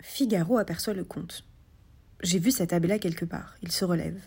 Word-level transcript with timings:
Figaro 0.00 0.58
aperçoit 0.58 0.94
le 0.94 1.04
comte. 1.04 1.44
J'ai 2.22 2.38
vu 2.38 2.50
cet 2.50 2.72
abbé-là 2.72 2.98
quelque 2.98 3.24
part. 3.24 3.54
Il 3.62 3.70
se 3.72 3.84
relève. 3.84 4.20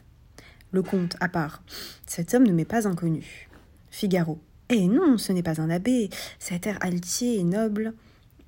Le 0.72 0.82
comte, 0.82 1.16
à 1.20 1.30
part. 1.30 1.64
Cet 2.08 2.34
homme 2.34 2.48
ne 2.48 2.52
m'est 2.52 2.66
pas 2.66 2.88
inconnu. 2.88 3.50
Figaro. 3.90 4.40
Eh 4.70 4.88
non, 4.88 5.17
ce 5.17 5.32
n'est 5.32 5.44
pas 5.44 5.62
un 5.62 5.70
abbé. 5.70 6.09
Cet 6.40 6.66
air 6.66 6.78
altier 6.82 7.40
et 7.40 7.44
noble. 7.44 7.94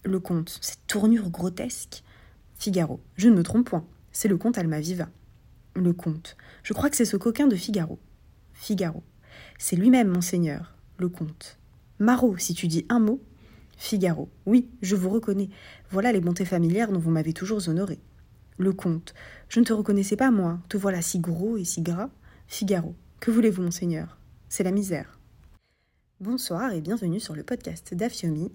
Le 0.03 0.19
comte. 0.19 0.57
Cette 0.61 0.87
tournure 0.87 1.29
grotesque. 1.29 2.03
Figaro. 2.57 2.99
Je 3.17 3.29
ne 3.29 3.35
me 3.35 3.43
trompe 3.43 3.69
point. 3.69 3.85
C'est 4.11 4.27
le 4.27 4.37
comte 4.37 4.57
Almaviva. 4.57 5.09
Le 5.75 5.93
comte. 5.93 6.37
Je 6.63 6.73
crois 6.73 6.89
que 6.89 6.95
c'est 6.95 7.05
ce 7.05 7.17
coquin 7.17 7.47
de 7.47 7.55
Figaro. 7.55 7.99
Figaro. 8.53 9.03
C'est 9.59 9.75
lui-même, 9.75 10.07
monseigneur. 10.07 10.75
Le 10.97 11.09
comte. 11.09 11.59
Marot, 11.99 12.37
si 12.37 12.53
tu 12.53 12.67
dis 12.67 12.85
un 12.89 12.99
mot. 12.99 13.21
Figaro. 13.77 14.29
Oui, 14.45 14.69
je 14.81 14.95
vous 14.95 15.09
reconnais. 15.09 15.49
Voilà 15.89 16.11
les 16.11 16.21
bontés 16.21 16.45
familières 16.45 16.91
dont 16.91 16.99
vous 16.99 17.11
m'avez 17.11 17.33
toujours 17.33 17.67
honoré. 17.67 17.99
Le 18.57 18.73
comte. 18.73 19.13
Je 19.49 19.59
ne 19.59 19.65
te 19.65 19.73
reconnaissais 19.73 20.15
pas, 20.15 20.31
moi. 20.31 20.59
Te 20.69 20.77
voilà 20.77 21.01
si 21.01 21.19
gros 21.19 21.57
et 21.57 21.65
si 21.65 21.81
gras. 21.81 22.09
Figaro. 22.47 22.95
Que 23.19 23.31
voulez-vous, 23.31 23.61
monseigneur? 23.61 24.17
C'est 24.49 24.63
la 24.63 24.71
misère. 24.71 25.19
Bonsoir 26.21 26.71
et 26.71 26.79
bienvenue 26.79 27.19
sur 27.19 27.35
le 27.35 27.43
podcast 27.43 27.93
d'Afiomi 27.93 28.51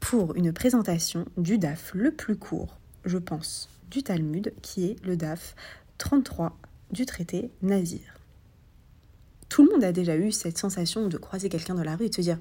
pour 0.00 0.34
une 0.36 0.52
présentation 0.52 1.26
du 1.36 1.58
DAF 1.58 1.92
le 1.94 2.10
plus 2.10 2.36
court, 2.36 2.78
je 3.04 3.18
pense, 3.18 3.68
du 3.90 4.02
Talmud, 4.02 4.54
qui 4.62 4.86
est 4.86 5.04
le 5.04 5.16
DAF 5.16 5.54
33 5.98 6.58
du 6.90 7.04
traité 7.04 7.50
Nazir. 7.62 8.13
Tout 9.54 9.62
le 9.62 9.70
monde 9.70 9.84
a 9.84 9.92
déjà 9.92 10.16
eu 10.16 10.32
cette 10.32 10.58
sensation 10.58 11.06
de 11.06 11.16
croiser 11.16 11.48
quelqu'un 11.48 11.76
dans 11.76 11.84
la 11.84 11.94
rue 11.94 12.06
et 12.06 12.08
de 12.08 12.14
se 12.16 12.22
dire 12.22 12.38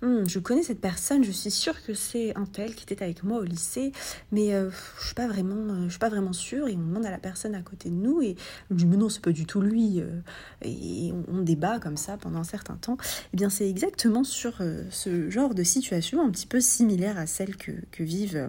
Hum, 0.00 0.26
je 0.26 0.38
connais 0.38 0.62
cette 0.62 0.80
personne, 0.80 1.22
je 1.22 1.30
suis 1.30 1.50
sûre 1.50 1.82
que 1.84 1.92
c'est 1.92 2.34
un 2.36 2.46
tel 2.46 2.74
qui 2.74 2.84
était 2.84 3.04
avec 3.04 3.22
moi 3.22 3.40
au 3.40 3.42
lycée, 3.42 3.92
mais 4.32 4.54
euh, 4.54 4.70
je 4.70 5.06
suis 5.06 5.14
euh, 5.18 5.88
suis 5.90 5.98
pas 5.98 6.08
vraiment 6.08 6.32
sûre. 6.32 6.66
Et 6.68 6.72
on 6.72 6.86
demande 6.86 7.04
à 7.04 7.10
la 7.10 7.18
personne 7.18 7.54
à 7.54 7.60
côté 7.60 7.90
de 7.90 7.94
nous 7.94 8.22
et 8.22 8.36
on 8.70 8.76
dit 8.76 8.86
mais 8.86 8.96
non, 8.96 9.10
c'est 9.10 9.20
pas 9.22 9.32
du 9.32 9.44
tout 9.44 9.60
lui. 9.60 10.00
Euh, 10.00 10.20
et 10.62 11.12
on, 11.30 11.42
débat 11.42 11.80
comme 11.80 11.98
ça 11.98 12.16
pendant 12.16 12.38
un 12.38 12.44
certain 12.44 12.76
temps. 12.76 12.96
Eh 13.34 13.36
bien, 13.36 13.50
c'est 13.50 13.68
exactement 13.68 14.24
sur 14.24 14.62
ce 14.90 15.28
genre 15.28 15.54
de 15.54 15.62
situation 15.62 16.26
un 16.26 16.30
petit 16.30 16.46
peu 16.46 16.60
similaire 16.60 17.18
à 17.18 17.26
celle 17.26 17.56
que, 17.56 18.02
vivent. 18.02 18.48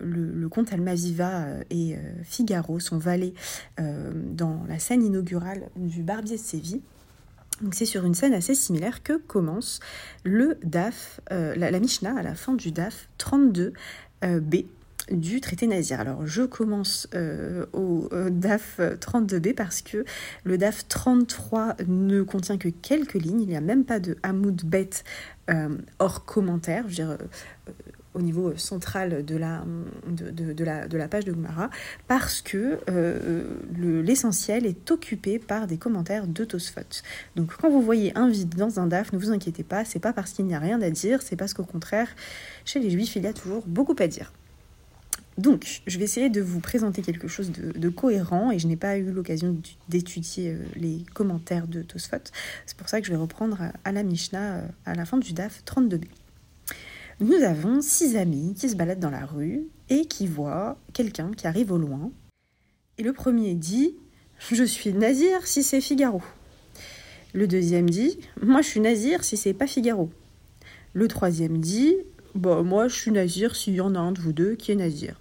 Le, 0.00 0.32
le, 0.32 0.48
comte 0.48 0.72
Almaviva 0.72 1.46
et 1.70 1.96
Figaro, 2.22 2.80
son 2.80 2.98
valet, 2.98 3.34
dans 3.78 4.64
la 4.68 4.78
scène 4.78 5.02
inaugurale 5.02 5.68
du 5.76 6.02
Barbier 6.02 6.36
de 6.36 6.40
Séville. 6.42 6.82
Donc 7.62 7.74
c'est 7.74 7.86
sur 7.86 8.04
une 8.04 8.14
scène 8.14 8.34
assez 8.34 8.54
similaire 8.54 9.02
que 9.02 9.14
commence 9.14 9.80
le 10.24 10.58
DAF, 10.62 11.20
euh, 11.32 11.54
la, 11.56 11.78
Mishnah 11.78 12.18
à 12.18 12.22
la 12.22 12.34
fin 12.34 12.54
du 12.54 12.70
DAF 12.70 13.08
32b 13.18 13.72
euh, 14.24 14.40
du 15.10 15.40
traité 15.40 15.66
nazir. 15.66 16.00
Alors 16.00 16.26
je 16.26 16.42
commence 16.42 17.08
euh, 17.14 17.64
au 17.72 18.08
DAF 18.28 18.80
32b 18.80 19.54
parce 19.54 19.80
que 19.80 20.04
le 20.44 20.58
DAF 20.58 20.86
33 20.88 21.76
ne 21.86 22.22
contient 22.22 22.58
que 22.58 22.68
quelques 22.68 23.14
lignes, 23.14 23.40
il 23.40 23.48
n'y 23.48 23.56
a 23.56 23.60
même 23.60 23.84
pas 23.84 24.00
de 24.00 24.16
Hamoud 24.22 24.62
Bet 24.64 24.90
hors 26.00 26.24
commentaire. 26.24 26.86
Au 28.16 28.22
niveau 28.22 28.56
central 28.56 29.24
de 29.24 29.36
la, 29.36 29.64
de, 30.08 31.06
page 31.06 31.24
de 31.24 31.32
Gumara, 31.32 31.70
parce 32.08 32.40
que 32.40 32.78
euh, 32.88 33.44
l'essentiel 34.02 34.66
est 34.66 34.90
occupé 34.90 35.38
par 35.38 35.66
des 35.66 35.76
commentaires 35.76 36.26
de 36.26 36.44
Tosfot. 36.44 36.80
Donc 37.36 37.54
quand 37.60 37.70
vous 37.70 37.82
voyez 37.82 38.16
un 38.16 38.28
vide 38.28 38.54
dans 38.54 38.80
un 38.80 38.86
DAF, 38.86 39.12
ne 39.12 39.18
vous 39.18 39.30
inquiétez 39.30 39.62
pas, 39.62 39.84
c'est 39.84 39.98
pas 39.98 40.12
parce 40.12 40.32
qu'il 40.32 40.46
n'y 40.46 40.54
a 40.54 40.58
rien 40.58 40.80
à 40.80 40.90
dire, 40.90 41.22
c'est 41.22 41.36
parce 41.36 41.52
qu'au 41.54 41.64
contraire, 41.64 42.08
chez 42.64 42.80
les 42.80 42.90
juifs, 42.90 43.14
il 43.16 43.22
y 43.22 43.26
a 43.26 43.32
toujours 43.32 43.64
beaucoup 43.66 43.96
à 43.98 44.06
dire. 44.06 44.32
Donc, 45.38 45.82
je 45.86 45.98
vais 45.98 46.04
essayer 46.04 46.30
de 46.30 46.40
vous 46.40 46.60
présenter 46.60 47.02
quelque 47.02 47.28
chose 47.28 47.52
de, 47.52 47.88
cohérent 47.90 48.50
et 48.50 48.58
je 48.58 48.66
n'ai 48.66 48.76
pas 48.76 48.96
eu 48.96 49.10
l'occasion 49.10 49.54
d'étudier 49.88 50.52
euh, 50.52 50.64
les 50.76 51.04
commentaires 51.12 51.66
de 51.66 51.82
Tosfot. 51.82 52.16
C'est 52.64 52.76
pour 52.76 52.88
ça 52.88 53.00
que 53.00 53.06
je 53.06 53.12
vais 53.12 53.18
reprendre 53.18 53.58
à 53.84 53.92
la 53.92 54.02
Mishnah 54.02 54.54
euh, 54.54 54.68
à 54.86 54.94
la 54.94 55.04
fin 55.04 55.18
du 55.18 55.34
DAF 55.34 55.62
32b 55.66 56.06
nous 57.20 57.42
avons 57.42 57.80
six 57.80 58.16
amis 58.16 58.54
qui 58.54 58.68
se 58.68 58.76
baladent 58.76 59.00
dans 59.00 59.10
la 59.10 59.24
rue 59.24 59.66
et 59.88 60.04
qui 60.04 60.26
voient 60.26 60.78
quelqu'un 60.92 61.32
qui 61.32 61.46
arrive 61.46 61.72
au 61.72 61.78
loin. 61.78 62.10
Et 62.98 63.02
le 63.02 63.12
premier 63.14 63.54
dit 63.54 63.94
Je 64.38 64.64
suis 64.64 64.92
Nazir 64.92 65.46
si 65.46 65.62
c'est 65.62 65.80
Figaro. 65.80 66.22
Le 67.32 67.46
deuxième 67.46 67.88
dit 67.88 68.18
Moi 68.42 68.60
je 68.60 68.68
suis 68.68 68.80
Nazir 68.80 69.24
si 69.24 69.36
c'est 69.36 69.54
pas 69.54 69.66
Figaro. 69.66 70.10
Le 70.92 71.08
troisième 71.08 71.58
dit 71.58 71.94
Bah, 72.34 72.62
moi, 72.62 72.88
je 72.88 72.96
suis 72.96 73.10
Nazir 73.10 73.54
s'il 73.56 73.74
y 73.74 73.82
en 73.82 73.94
a 73.94 73.98
un 73.98 74.12
de 74.12 74.20
vous 74.20 74.32
deux 74.32 74.54
qui 74.54 74.72
est 74.72 74.76
Nazir. 74.76 75.20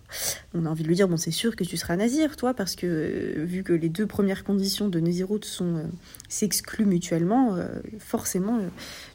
On 0.54 0.66
a 0.66 0.70
envie 0.70 0.84
de 0.84 0.88
lui 0.88 0.96
dire 0.96 1.10
Bon, 1.10 1.18
c'est 1.18 1.32
sûr 1.32 1.56
que 1.58 1.66
tu 1.66 1.76
seras 1.76 1.98
Nazir, 1.98 2.38
toi, 2.38 2.54
parce 2.54 2.78
que 2.78 2.88
euh, 2.88 3.44
vu 3.44 3.62
que 3.64 3.74
les 3.74 3.90
deux 3.90 4.06
premières 4.06 4.46
conditions 4.46 4.88
de 4.88 5.02
Naziroute 5.02 5.44
sont 5.44 5.76
euh, 5.76 5.84
s'excluent 6.30 6.86
mutuellement, 6.86 7.56
euh, 7.56 7.68
forcément, 8.00 8.60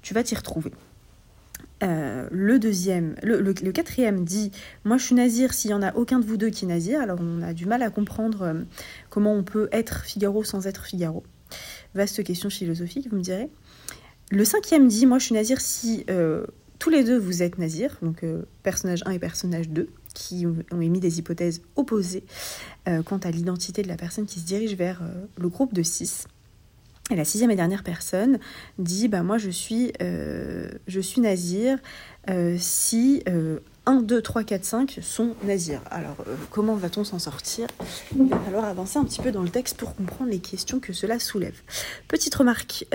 tu 0.02 0.12
vas 0.12 0.22
t'y 0.22 0.34
retrouver. 0.34 0.72
Euh, 1.82 2.28
le 2.30 2.58
deuxième, 2.58 3.14
le, 3.22 3.52
quatrième 3.72 4.24
dit 4.24 4.52
Moi 4.84 4.98
je 4.98 5.04
suis 5.04 5.14
nazir 5.14 5.54
s'il 5.54 5.70
y 5.70 5.74
en 5.74 5.82
a 5.82 5.94
aucun 5.94 6.18
de 6.18 6.26
vous 6.26 6.36
deux 6.36 6.50
qui 6.50 6.64
est 6.64 6.68
nazir. 6.68 7.00
Alors 7.00 7.18
on 7.20 7.42
a 7.42 7.54
du 7.54 7.66
mal 7.66 7.82
à 7.82 7.90
comprendre 7.90 8.42
euh, 8.42 8.54
comment 9.08 9.34
on 9.34 9.42
peut 9.42 9.68
être 9.72 10.04
Figaro 10.04 10.44
sans 10.44 10.66
être 10.66 10.84
Figaro. 10.84 11.22
Vaste 11.94 12.22
question 12.22 12.50
philosophique, 12.50 13.08
vous 13.10 13.16
me 13.16 13.22
direz. 13.22 13.48
Le 14.30 14.44
cinquième 14.44 14.88
dit 14.88 15.06
Moi 15.06 15.18
je 15.18 15.26
suis 15.26 15.34
nazir 15.34 15.60
si 15.60 16.04
euh, 16.10 16.44
tous 16.78 16.90
les 16.90 17.02
deux 17.02 17.18
vous 17.18 17.42
êtes 17.42 17.58
nazir, 17.58 17.98
donc 18.02 18.24
personnage 18.62 19.02
1 19.04 19.10
et 19.10 19.18
personnage 19.18 19.68
2, 19.68 19.88
qui 20.14 20.46
ont 20.46 20.80
émis 20.80 21.00
des 21.00 21.18
hypothèses 21.18 21.60
opposées 21.76 22.24
quant 23.04 23.18
à 23.18 23.30
l'identité 23.30 23.82
de 23.82 23.88
la 23.88 23.96
personne 23.96 24.24
qui 24.24 24.40
se 24.40 24.46
dirige 24.46 24.74
vers 24.76 25.02
le 25.36 25.48
groupe 25.50 25.74
de 25.74 25.82
6. 25.82 26.26
Et 27.10 27.16
la 27.16 27.24
sixième 27.24 27.50
et 27.50 27.56
dernière 27.56 27.82
personne 27.82 28.38
dit 28.78 29.08
bah 29.08 29.24
moi 29.24 29.36
je 29.36 29.50
suis 29.50 29.92
euh, 30.00 30.68
je 30.86 31.00
suis 31.00 31.20
nazir 31.20 31.78
euh, 32.28 32.56
si 32.56 33.24
1, 33.86 34.02
2, 34.02 34.22
3, 34.22 34.44
4, 34.44 34.64
5 34.64 34.98
sont 35.02 35.34
nazirs. 35.42 35.82
Alors 35.90 36.16
euh, 36.28 36.36
comment 36.50 36.76
va-t-on 36.76 37.02
s'en 37.02 37.18
sortir? 37.18 37.66
Il 38.16 38.28
va 38.28 38.38
falloir 38.38 38.64
avancer 38.64 38.98
un 38.98 39.04
petit 39.04 39.20
peu 39.20 39.32
dans 39.32 39.42
le 39.42 39.48
texte 39.48 39.76
pour 39.76 39.96
comprendre 39.96 40.30
les 40.30 40.38
questions 40.38 40.78
que 40.78 40.92
cela 40.92 41.18
soulève. 41.18 41.60
Petite 42.06 42.34
remarque. 42.36 42.86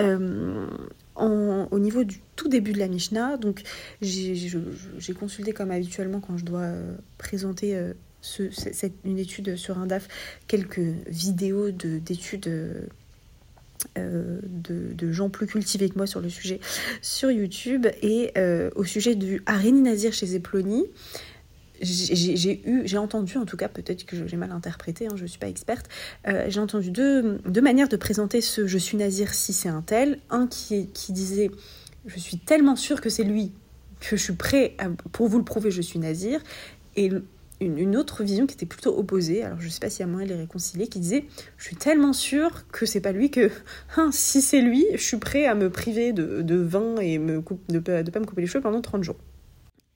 au 1.16 1.78
niveau 1.78 2.04
du 2.04 2.20
tout 2.36 2.48
début 2.48 2.72
de 2.72 2.78
la 2.78 2.88
Mishnah, 2.88 3.36
donc 3.36 3.64
j'ai 4.00 5.14
consulté 5.18 5.52
comme 5.52 5.70
habituellement 5.70 6.20
quand 6.20 6.38
je 6.38 6.44
dois 6.44 6.70
présenter 7.18 7.78
une 9.04 9.18
étude 9.18 9.56
sur 9.56 9.78
un 9.78 9.86
DAF, 9.86 10.08
quelques 10.46 10.80
vidéos 11.06 11.70
d'études 11.70 12.88
euh, 13.98 14.40
de, 14.42 15.12
gens 15.12 15.30
plus 15.30 15.46
cultivés 15.46 15.88
que 15.88 15.96
moi 15.96 16.06
sur 16.06 16.20
le 16.20 16.28
sujet 16.28 16.60
sur 17.00 17.30
YouTube 17.30 17.86
et 18.02 18.32
euh, 18.36 18.70
au 18.74 18.84
sujet 18.84 19.14
du 19.14 19.42
Areni 19.46 19.80
Nazir 19.82 20.12
chez 20.12 20.26
Zeploni. 20.26 20.84
J'ai 21.80 22.62
eu, 22.66 22.82
j'ai 22.86 22.98
entendu, 22.98 23.36
en 23.36 23.44
tout 23.44 23.58
cas, 23.58 23.68
peut-être 23.68 24.06
que 24.06 24.26
j'ai 24.26 24.36
mal 24.38 24.50
interprété, 24.50 25.06
hein, 25.06 25.14
je 25.14 25.22
ne 25.22 25.26
suis 25.26 25.38
pas 25.38 25.48
experte, 25.48 25.86
euh, 26.26 26.46
j'ai 26.48 26.58
entendu 26.58 26.90
deux, 26.90 27.38
deux, 27.46 27.60
manières 27.60 27.88
de 27.88 27.96
présenter 27.96 28.40
ce 28.40 28.66
je 28.66 28.78
suis 28.78 28.96
nazir 28.96 29.34
si 29.34 29.52
c'est 29.52 29.68
un 29.68 29.82
tel. 29.82 30.18
Un 30.30 30.46
qui, 30.46 30.88
qui 30.88 31.12
disait 31.12 31.50
je 32.06 32.18
suis 32.18 32.38
tellement 32.38 32.76
sûr 32.76 33.00
que 33.00 33.10
c'est 33.10 33.24
lui 33.24 33.52
que 34.00 34.16
je 34.16 34.22
suis 34.22 34.34
prêt 34.34 34.76
pour 35.12 35.28
vous 35.28 35.38
le 35.38 35.44
prouver, 35.44 35.70
je 35.70 35.82
suis 35.82 35.98
nazir. 35.98 36.40
Et 36.96 37.10
une, 37.60 37.96
autre 37.96 38.22
vision 38.22 38.46
qui 38.46 38.54
était 38.54 38.66
plutôt 38.66 38.98
opposée, 38.98 39.42
alors 39.42 39.60
je 39.60 39.68
sais 39.68 39.80
pas 39.80 39.90
s'il 39.90 40.00
y 40.00 40.02
a 40.02 40.06
moyen 40.06 40.26
de 40.26 40.32
les 40.32 40.38
réconcilier, 40.38 40.88
qui 40.88 41.00
disait 41.00 41.24
Je 41.56 41.64
suis 41.64 41.76
tellement 41.76 42.12
sûre 42.12 42.66
que 42.68 42.86
c'est 42.86 43.00
pas 43.00 43.12
lui 43.12 43.30
que, 43.30 43.50
hein, 43.96 44.10
si 44.12 44.42
c'est 44.42 44.60
lui, 44.60 44.86
je 44.92 45.02
suis 45.02 45.18
prêt 45.18 45.46
à 45.46 45.54
me 45.54 45.70
priver 45.70 46.12
de, 46.12 46.42
de 46.42 46.56
vin 46.56 46.96
et 46.96 47.18
me 47.18 47.42
de 47.68 47.74
ne 47.74 47.80
pas 47.80 48.20
me 48.20 48.26
couper 48.26 48.42
les 48.42 48.46
cheveux 48.46 48.62
pendant 48.62 48.80
30 48.80 49.02
jours. 49.02 49.16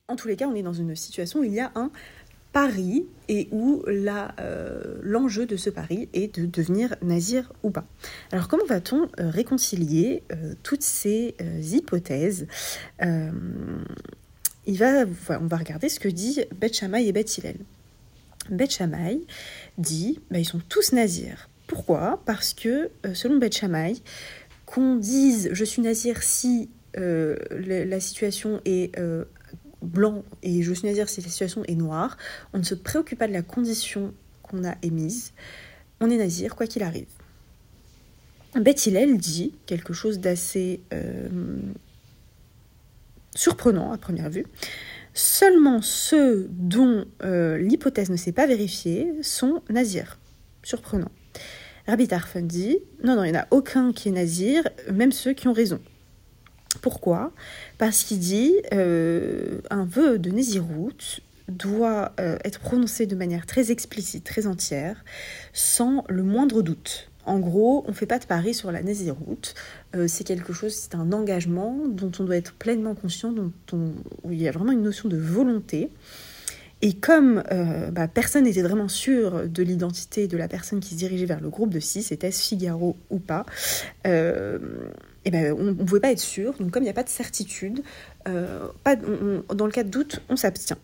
En 0.09 0.17
tous 0.17 0.29
les 0.29 0.37
cas, 0.37 0.47
on 0.49 0.55
est 0.55 0.63
dans 0.63 0.73
une 0.73 0.97
situation 0.97 1.41
où 1.41 1.45
il 1.45 1.53
y 1.53 1.61
a 1.61 1.71
un 1.77 1.91
pari 2.53 3.07
et 3.29 3.49
où 3.53 3.83
euh, 3.87 4.99
l'enjeu 5.03 5.47
de 5.47 5.57
ce 5.57 5.71
pari 5.71 6.09
est 6.13 6.39
de 6.39 6.47
devenir 6.47 6.97
nazir 7.03 7.53
ou 7.63 7.71
pas. 7.71 7.85
Alors 8.33 8.49
comment 8.49 8.65
va-t-on 8.67 9.03
euh, 9.03 9.31
réconcilier 9.31 10.23
euh, 10.33 10.55
toutes 10.63 10.83
ces 10.83 11.37
hypothèses? 11.61 12.47
On 14.71 15.47
va 15.47 15.57
regarder 15.57 15.89
ce 15.89 16.01
que 16.01 16.09
dit 16.09 16.41
Beth 16.61 16.75
Shammai 16.75 17.07
et 17.07 17.13
Beth 17.13 17.37
Hillel. 17.37 17.57
Beth 18.51 18.73
Shammai 18.73 19.21
dit 19.79 20.21
bah, 20.31 20.39
ils 20.39 20.45
sont 20.45 20.61
tous 20.69 20.93
nazirs. 20.93 21.49
Pourquoi? 21.67 22.21
Parce 22.27 22.53
que, 22.53 22.91
euh, 23.07 23.15
selon 23.15 23.37
Beth 23.37 23.57
Shammai, 23.57 23.95
qu'on 24.67 24.97
dise 24.97 25.51
je 25.53 25.65
suis 25.65 25.83
nazir 25.83 26.23
si 26.23 26.69
euh, 26.97 27.37
la, 27.51 28.01
situation 28.01 28.61
est 28.65 28.97
euh, 28.99 29.25
blanc 29.83 30.25
et 30.43 30.63
je 30.63 30.73
suis 30.73 30.89
nazir 30.89 31.09
si 31.09 31.21
la 31.21 31.29
situation 31.29 31.63
est 31.65 31.77
noire, 31.77 32.17
on 32.53 32.59
ne 32.59 32.65
se 32.65 32.75
préoccupe 32.75 33.19
pas 33.19 33.29
de 33.29 33.33
la 33.33 33.43
condition 33.43 34.13
qu'on 34.43 34.65
a 34.65 34.75
émise, 34.83 35.33
on 36.01 36.11
est 36.11 36.17
nazir 36.17 36.57
quoi 36.57 36.67
qu'il 36.67 36.83
arrive. 36.83 37.07
Beth 38.57 38.85
Hillel 38.85 39.17
dit 39.17 39.55
quelque 39.67 39.93
chose 39.93 40.19
d'assez 40.19 40.81
surprenant 43.35 43.93
à 43.93 43.99
première 43.99 44.31
vue. 44.31 44.47
Seulement 45.15 45.83
ceux 45.83 46.49
dont 46.51 47.05
euh, 47.23 47.59
l'hypothèse 47.59 48.11
ne 48.11 48.17
s'est 48.17 48.33
pas 48.33 48.47
vérifiée 48.47 49.13
sont 49.23 49.63
nazirs. 49.69 50.19
Surprenant. 50.63 51.11
Rabbi 51.87 52.07
Tarfon 52.07 52.43
dit 52.43 52.79
non, 53.03 53.17
non, 53.17 53.25
il 53.25 53.33
n'y 53.33 53.39
en 53.39 53.41
a 53.41 53.47
aucun 53.51 53.93
qui 53.93 54.09
est 54.09 54.13
nazir, 54.13 54.63
même 54.93 55.13
ceux 55.13 55.33
qui 55.33 55.49
ont 55.49 55.53
raison. 55.53 55.81
Pourquoi? 56.83 57.33
Parce 57.79 58.05
qu'il 58.05 58.21
dit 58.21 58.55
euh, 58.73 59.61
un 59.71 59.85
vœu 59.85 60.19
de 60.19 60.31
Nézirout 60.31 61.21
doit 61.49 62.13
euh, 62.21 62.39
être 62.45 62.61
prononcé 62.61 63.07
de 63.07 63.17
manière 63.17 63.45
très 63.45 63.73
explicite, 63.73 64.25
très 64.25 64.47
entière, 64.47 65.05
sans 65.53 66.05
le 66.09 66.23
moindre 66.23 66.63
doute. 66.63 67.10
En 67.27 67.39
gros, 67.39 67.85
on 67.87 67.91
ne 67.91 67.95
fait 67.95 68.07
pas 68.07 68.19
de 68.19 68.25
pari 68.25 68.55
sur 68.55 68.73
la 68.73 68.83
Néziroute. 68.83 69.55
Euh, 69.95 70.09
c'est 70.09 70.25
quelque 70.25 70.53
chose, 70.53 70.73
c'est 70.73 70.95
un 70.95 71.13
engagement 71.13 71.77
dont 71.87 72.11
on 72.19 72.25
doit 72.25 72.37
être 72.37 72.55
pleinement 72.55 72.95
conscient, 72.95 73.33
dont 73.33 73.53
où 74.25 74.33
il 74.33 74.41
y 74.41 74.49
a 74.49 74.51
vraiment 74.51 74.73
une 74.73 74.83
notion 74.83 75.09
de 75.09 75.19
volonté. 75.19 75.91
Et 76.83 76.95
comme 76.95 77.43
euh, 77.53 77.91
bah, 77.91 78.09
personne 78.09 78.45
n'était 78.45 78.63
vraiment 78.63 78.89
sûr 78.89 79.47
de 79.47 79.63
l'identité 79.63 80.29
de 80.29 80.37
la 80.39 80.49
personne 80.49 80.81
qui 80.81 80.95
se 80.95 80.95
dirigeait 80.95 81.27
vers 81.27 81.41
le 81.41 81.51
groupe 81.51 81.69
de 81.69 81.81
six, 81.81 82.11
était-ce 82.11 82.43
Figaro 82.43 82.97
ou 83.11 83.19
pas, 83.19 83.45
euh, 84.07 84.59
et 85.27 85.31
ben, 85.31 85.55
on 85.59 85.65
ne 85.65 85.73
pouvait 85.73 86.01
pas 86.01 86.13
être 86.13 86.21
sûr. 86.21 86.55
Donc 86.59 86.71
comme 86.71 86.83
il 86.83 86.87
n'y 86.87 86.91
a 86.91 86.95
pas 86.95 87.03
de 87.03 87.11
certitude, 87.11 87.83
pas, 88.25 88.97
dans 88.97 89.67
le 89.67 89.73
cas 89.73 89.83
de 89.83 89.91
doute, 89.91 90.23
on 90.31 90.37
s'abstient. 90.37 90.79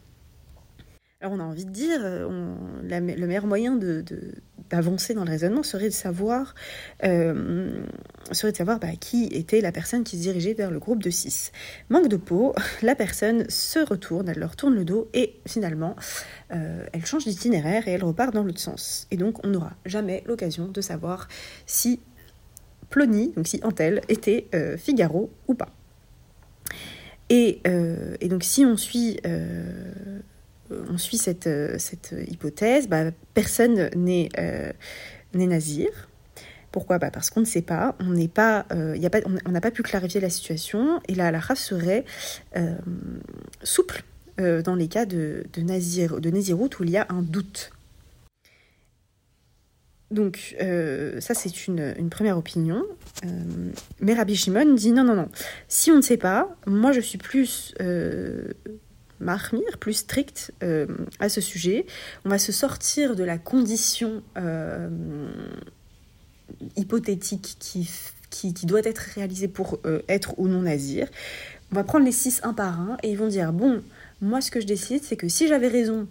Alors 1.22 1.32
on 1.32 1.40
a 1.40 1.44
envie 1.44 1.64
de 1.64 1.70
dire, 1.70 2.00
le 2.02 3.26
meilleur 3.26 3.46
moyen 3.46 3.74
d'avancer 4.70 5.14
dans 5.14 5.24
le 5.24 5.30
raisonnement 5.30 5.62
serait 5.62 5.88
de 5.88 5.94
savoir, 5.94 6.54
euh, 7.04 7.84
savoir 8.32 8.78
bah, 8.78 8.88
qui 8.98 9.26
était 9.26 9.60
la 9.60 9.72
personne 9.72 10.04
qui 10.04 10.16
se 10.16 10.22
dirigeait 10.22 10.54
vers 10.54 10.70
le 10.70 10.78
groupe 10.78 11.02
de 11.02 11.10
6. 11.10 11.52
Manque 11.88 12.08
de 12.08 12.16
peau, 12.16 12.54
la 12.82 12.94
personne 12.94 13.48
se 13.48 13.78
retourne, 13.78 14.28
elle 14.28 14.38
leur 14.38 14.56
tourne 14.56 14.74
le 14.74 14.84
dos 14.84 15.08
et 15.14 15.36
finalement 15.46 15.96
euh, 16.52 16.84
elle 16.92 17.06
change 17.06 17.24
d'itinéraire 17.24 17.88
et 17.88 17.92
elle 17.92 18.04
repart 18.04 18.32
dans 18.32 18.42
l'autre 18.42 18.60
sens. 18.60 19.06
Et 19.10 19.16
donc 19.16 19.44
on 19.44 19.48
n'aura 19.48 19.72
jamais 19.84 20.22
l'occasion 20.26 20.68
de 20.68 20.80
savoir 20.80 21.28
si 21.66 22.00
Plony, 22.90 23.32
donc 23.36 23.48
si 23.48 23.60
Antel, 23.64 24.00
était 24.08 24.48
Figaro 24.78 25.30
ou 25.48 25.54
pas. 25.54 25.70
Et, 27.28 27.60
donc 28.28 28.44
si 28.44 28.64
on 28.64 28.76
suit 28.76 29.18
euh, 29.26 30.20
on 30.70 30.98
suit 30.98 31.18
cette, 31.18 31.46
euh, 31.46 31.76
cette 31.78 32.14
hypothèse, 32.28 32.88
bah, 32.88 33.10
personne 33.34 33.90
n'est 33.94 34.28
euh, 34.38 34.72
nazir. 35.34 35.88
Pourquoi? 36.72 36.98
Bah 36.98 37.10
Parce 37.10 37.30
qu'on 37.30 37.40
ne 37.40 37.46
sait 37.46 37.62
pas, 37.62 37.94
on 38.00 38.12
n'a 38.12 39.60
pas 39.60 39.70
pu 39.70 39.82
clarifier 39.82 40.20
la 40.20 40.30
situation, 40.30 41.00
et 41.08 41.14
la 41.14 41.28
halakha 41.28 41.54
serait 41.54 42.04
souple 43.62 44.02
dans 44.38 44.74
les 44.74 44.88
cas 44.88 45.06
de, 45.06 45.44
de, 45.54 45.62
nazir, 45.62 46.20
de 46.20 46.30
naziroute 46.30 46.78
où 46.78 46.84
il 46.84 46.90
y 46.90 46.98
a 46.98 47.06
un 47.08 47.22
doute. 47.22 47.70
Donc 50.10 50.54
ça 50.58 51.34
c'est 51.34 51.66
une, 51.66 51.94
une, 51.98 52.10
première 52.10 52.36
opinion. 52.36 52.84
mais 54.00 54.12
Rabbi 54.12 54.36
Shimon 54.36 54.74
dit 54.74 54.92
non, 54.92 55.04
non, 55.04 55.14
non. 55.14 55.28
Si 55.68 55.90
on 55.90 55.96
ne 55.96 56.02
sait 56.02 56.18
pas, 56.18 56.54
moi 56.66 56.92
je 56.92 57.00
suis 57.00 57.18
plus 57.18 57.74
Mahmir, 59.20 59.78
plus 59.78 59.94
strict 59.94 60.52
euh, 60.62 60.86
à 61.20 61.28
ce 61.28 61.40
sujet. 61.40 61.86
On 62.24 62.28
va 62.28 62.38
se 62.38 62.52
sortir 62.52 63.16
de 63.16 63.24
la 63.24 63.38
condition 63.38 64.22
euh, 64.36 64.88
hypothétique 66.76 67.56
qui, 67.58 67.88
qui, 68.30 68.66
doit 68.66 68.80
être 68.80 68.98
réalisée 69.14 69.48
pour 69.48 69.78
euh, 69.84 70.02
être 70.08 70.38
ou 70.38 70.48
non 70.48 70.62
nazir. 70.62 71.08
On 71.72 71.76
va 71.76 71.84
prendre 71.84 72.04
les 72.04 72.12
six 72.12 72.40
un 72.44 72.52
par 72.52 72.80
un 72.80 72.96
et 73.02 73.10
ils 73.10 73.18
vont 73.18 73.28
dire, 73.28 73.52
bon, 73.52 73.82
moi 74.20 74.40
ce 74.40 74.50
que 74.50 74.60
je 74.60 74.66
décide, 74.66 75.02
c'est 75.02 75.16
que 75.16 75.28
si 75.28 75.48
j'avais 75.48 75.68
raison, 75.68 76.06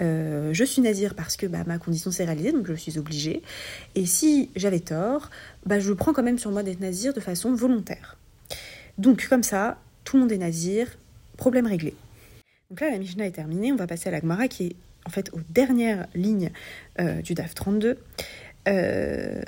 je 0.00 0.64
suis 0.64 0.80
nazir 0.80 1.14
parce 1.14 1.36
que 1.36 1.46
bah, 1.46 1.62
ma 1.66 1.76
condition 1.76 2.10
s'est 2.10 2.24
réalisée, 2.24 2.52
donc 2.52 2.66
je 2.66 2.72
suis 2.72 2.98
obligée. 2.98 3.42
Et 3.94 4.06
si 4.06 4.50
j'avais 4.56 4.80
tort, 4.80 5.28
bah, 5.66 5.78
je 5.78 5.92
prends 5.92 6.14
quand 6.14 6.22
même 6.22 6.38
sur 6.38 6.50
moi 6.50 6.62
d'être 6.62 6.80
nazir 6.80 7.12
de 7.12 7.20
façon 7.20 7.54
volontaire. 7.54 8.16
Donc 8.96 9.28
comme 9.28 9.42
ça, 9.42 9.78
tout 10.04 10.16
le 10.16 10.22
monde 10.22 10.32
est 10.32 10.38
nazir, 10.38 10.88
problème 11.40 11.66
réglé. 11.66 11.94
Donc 12.68 12.80
là, 12.82 12.90
la 12.90 12.98
Mishnah 12.98 13.26
est 13.26 13.32
terminée, 13.32 13.72
on 13.72 13.76
va 13.76 13.88
passer 13.88 14.08
à 14.08 14.12
la 14.12 14.20
Gemara 14.20 14.46
qui 14.46 14.66
est 14.66 14.76
en 15.06 15.10
fait 15.10 15.30
aux 15.32 15.40
dernières 15.48 16.06
lignes 16.14 16.50
euh, 17.00 17.20
du 17.22 17.34
DAF 17.34 17.54
32. 17.54 17.98
Euh, 18.68 19.42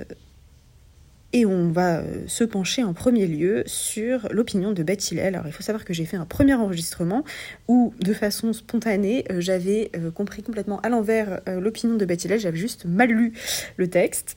et 1.35 1.47
on 1.47 1.71
va 1.71 1.99
euh, 1.99 2.25
se 2.27 2.44
pencher 2.44 2.83
en 2.83 2.94
premier 2.94 3.27
lieu 3.27 3.62
sur 3.67 4.27
l'opinion 4.33 4.73
de 4.73 4.83
Beth. 4.83 5.15
Alors 5.23 5.47
il 5.47 5.53
faut 5.53 5.62
savoir 5.62 5.85
que 5.85 5.93
j'ai 5.94 6.06
fait 6.06 6.17
un 6.17 6.25
premier 6.25 6.55
enregistrement 6.55 7.25
où, 7.69 7.94
de 8.00 8.12
façon 8.12 8.53
spontanée, 8.53 9.25
j'avais 9.39 9.91
compris 10.15 10.43
complètement 10.43 10.81
à 10.81 10.89
l'envers 10.89 11.41
l'opinion 11.47 11.97
de 11.97 12.05
Beth 12.05 12.27
j'avais 12.39 12.59
juste 12.59 12.87
mal 12.87 13.11
lu 13.11 13.35
le 13.77 13.89
texte. 13.89 14.37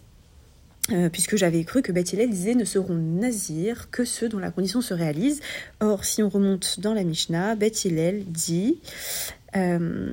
Euh, 0.92 1.10
puisque 1.10 1.36
j'avais 1.36 1.64
cru 1.64 1.82
que 1.82 1.92
Beth 1.92 2.16
disait 2.16 2.54
ne 2.54 2.64
seront 2.64 2.94
nazirs 2.94 3.90
que 3.90 4.06
ceux 4.06 4.30
dont 4.30 4.38
la 4.38 4.52
condition 4.52 4.82
se 4.82 4.94
réalise. 4.94 5.42
Or, 5.80 6.06
si 6.06 6.22
on 6.22 6.30
remonte 6.30 6.80
dans 6.80 6.94
la 6.94 7.04
Mishnah, 7.04 7.56
Beth 7.56 7.88
dit, 8.28 8.78
euh, 9.56 10.10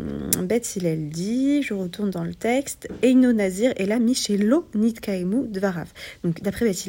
dit, 1.10 1.62
je 1.62 1.74
retourne 1.74 2.08
dans 2.08 2.24
le 2.24 2.34
texte, 2.34 2.88
Eino 3.02 3.34
nazir 3.34 3.74
et 3.76 3.84
la 3.84 3.98
Michelo 3.98 4.66
nitkaimu 4.74 5.46
dvarav. 5.48 5.88
Donc, 6.24 6.42
d'après 6.42 6.64
Beth 6.64 6.88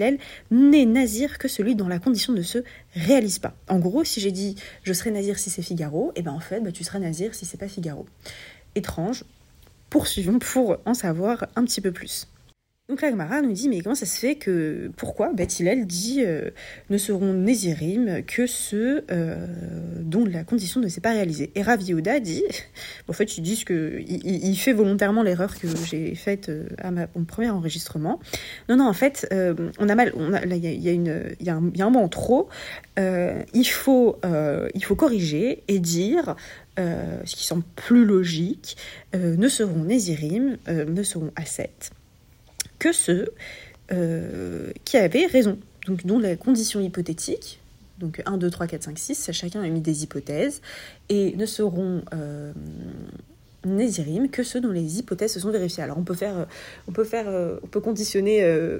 n'est 0.49 0.85
nazir 0.85 1.37
que 1.37 1.49
celui 1.49 1.75
dont 1.75 1.89
la 1.89 1.99
condition 1.99 2.31
ne 2.31 2.41
se 2.41 2.59
réalise 2.95 3.39
pas. 3.39 3.53
En 3.67 3.79
gros, 3.79 4.05
si 4.05 4.21
j'ai 4.21 4.31
dit 4.31 4.55
je 4.83 4.93
serai 4.93 5.11
nazir 5.11 5.37
si 5.37 5.49
c'est 5.49 5.61
Figaro, 5.61 6.11
et 6.15 6.19
eh 6.19 6.21
ben 6.21 6.31
en 6.31 6.39
fait, 6.39 6.61
bah, 6.61 6.71
tu 6.71 6.85
seras 6.85 6.99
nazir 6.99 7.35
si 7.35 7.45
c'est 7.45 7.57
pas 7.59 7.67
Figaro. 7.67 8.05
Étrange. 8.75 9.25
Poursuivons 9.89 10.39
pour 10.39 10.77
en 10.85 10.93
savoir 10.93 11.45
un 11.55 11.65
petit 11.65 11.81
peu 11.81 11.91
plus. 11.91 12.27
Donc 12.93 13.01
la 13.01 13.09
Gemara 13.09 13.41
nous 13.41 13.53
dit, 13.53 13.69
mais 13.69 13.81
comment 13.81 13.95
ça 13.95 14.05
se 14.05 14.19
fait 14.19 14.35
que, 14.35 14.91
pourquoi 14.97 15.33
Beth 15.33 15.63
dit, 15.87 16.23
euh, 16.23 16.51
ne 16.91 16.99
seront 16.99 17.33
nésirim 17.33 18.21
que 18.21 18.45
ceux 18.45 19.03
euh, 19.09 19.47
dont 19.99 20.25
la 20.25 20.43
condition 20.43 20.79
ne 20.79 20.87
s'est 20.87 21.01
pas 21.01 21.09
réalisée? 21.09 21.49
Et 21.55 21.63
Rav 21.63 21.81
Yehuda 21.81 22.19
dit, 22.19 22.43
en 23.07 23.13
fait, 23.13 23.35
ils 23.35 23.41
disent 23.41 23.63
que 23.63 23.99
il, 23.99 24.55
fait 24.57 24.73
volontairement 24.73 25.23
l'erreur 25.23 25.57
que 25.57 25.67
j'ai 25.89 26.13
faite 26.13 26.49
euh, 26.49 26.67
à 26.77 26.91
mon 26.91 27.25
premier 27.25 27.49
enregistrement. 27.49 28.19
Non, 28.69 28.75
non, 28.75 28.87
en 28.87 28.93
fait, 28.93 29.27
on 29.79 29.89
a 29.89 29.95
mal, 29.95 30.13
il 30.45 30.57
y 30.63 31.49
a, 31.49 31.55
un, 31.55 31.71
y 31.73 31.91
mot 31.91 31.99
en 31.99 32.09
trop. 32.09 32.47
il 32.95 33.65
faut, 33.65 34.19
il 34.75 34.85
faut 34.85 34.95
corriger 34.95 35.63
et 35.67 35.79
dire. 35.79 36.35
ce 36.77 37.35
qui 37.35 37.43
semble 37.43 37.63
plus 37.75 38.05
logique, 38.05 38.77
ne 39.15 39.47
seront 39.47 39.83
nésirim, 39.83 40.57
ne 40.67 41.01
seront 41.01 41.31
asset 41.35 41.71
que 42.83 42.91
ceux 42.91 43.29
euh, 43.93 44.71
qui 44.83 44.97
avaient 44.97 45.25
raison, 45.25 45.57
donc 45.87 46.05
dont 46.05 46.19
la 46.19 46.35
condition 46.35 46.81
hypothétique, 46.81 47.61
donc 47.97 48.21
1, 48.25 48.37
2, 48.37 48.49
3, 48.49 48.67
4, 48.67 48.83
5, 48.83 48.99
6, 48.99 49.29
chacun 49.31 49.61
a 49.61 49.69
mis 49.69 49.79
des 49.79 50.03
hypothèses, 50.03 50.61
et 51.07 51.33
ne 51.37 51.45
seront 51.45 52.01
euh, 52.13 52.51
que 54.33 54.43
ceux 54.43 54.59
dont 54.59 54.71
les 54.71 54.99
hypothèses 54.99 55.31
se 55.31 55.39
sont 55.39 55.51
vérifiées. 55.51 55.81
Alors 55.81 55.97
on 55.97 56.03
peut 56.03 56.13
faire, 56.13 56.45
on 56.89 56.91
peut 56.91 57.05
faire, 57.05 57.29
euh, 57.29 57.55
on 57.63 57.67
peut 57.67 57.79
conditionner, 57.79 58.43
euh, 58.43 58.79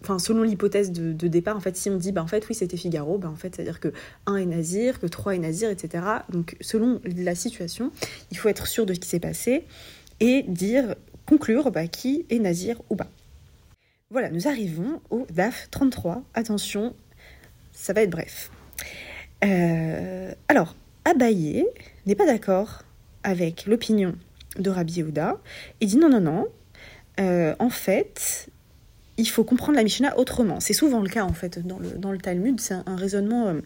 enfin 0.00 0.18
selon 0.18 0.42
l'hypothèse 0.42 0.90
de, 0.90 1.28
départ, 1.28 1.58
en 1.58 1.60
fait, 1.60 1.76
si 1.76 1.90
on 1.90 1.98
dit, 1.98 2.12
bah 2.12 2.22
en 2.22 2.26
fait 2.26 2.48
oui 2.48 2.54
c'était 2.54 2.78
Figaro, 2.78 3.18
bah 3.18 3.28
en 3.28 3.36
fait 3.36 3.56
c'est 3.56 3.60
à 3.60 3.64
dire 3.66 3.78
que 3.78 3.92
1 4.24 4.36
est 4.36 4.46
nazir, 4.46 5.00
que 5.00 5.06
3 5.06 5.34
est 5.34 5.38
nazir, 5.38 5.68
etc. 5.68 6.02
Donc 6.30 6.56
selon 6.62 7.02
la 7.04 7.34
situation, 7.34 7.92
il 8.30 8.38
faut 8.38 8.48
être 8.48 8.66
sûr 8.66 8.86
de 8.86 8.94
ce 8.94 9.00
qui 9.00 9.08
s'est 9.08 9.20
passé 9.20 9.64
et 10.20 10.44
dire 10.48 10.94
conclure 11.26 11.70
bah, 11.70 11.86
qui 11.86 12.24
est 12.30 12.38
nazir 12.38 12.80
ou 12.90 12.96
pas. 12.96 13.08
Voilà, 14.10 14.30
nous 14.30 14.46
arrivons 14.46 15.00
au 15.10 15.26
DAF 15.30 15.68
33. 15.70 16.22
Attention, 16.34 16.94
ça 17.72 17.92
va 17.92 18.02
être 18.02 18.10
bref. 18.10 18.50
Euh, 19.44 20.32
alors, 20.48 20.76
Abaye 21.04 21.66
n'est 22.06 22.14
pas 22.14 22.26
d'accord 22.26 22.82
avec 23.24 23.66
l'opinion 23.66 24.14
de 24.58 24.70
Rabbi 24.70 24.94
Yehuda 24.94 25.38
et 25.80 25.86
dit 25.86 25.96
non, 25.96 26.08
non, 26.08 26.20
non. 26.20 26.46
Euh, 27.18 27.54
en 27.58 27.70
fait, 27.70 28.48
il 29.16 29.28
faut 29.28 29.44
comprendre 29.44 29.76
la 29.76 29.84
Mishnah 29.84 30.18
autrement. 30.18 30.60
C'est 30.60 30.72
souvent 30.72 31.00
le 31.00 31.08
cas, 31.08 31.24
en 31.24 31.32
fait, 31.32 31.66
dans 31.66 31.78
le, 31.78 31.90
dans 31.90 32.12
le 32.12 32.18
Talmud. 32.18 32.60
C'est 32.60 32.74
un, 32.74 32.96
raisonnement 32.96 33.48
euh, 33.48 33.60